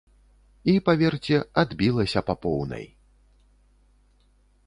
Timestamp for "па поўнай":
2.29-2.85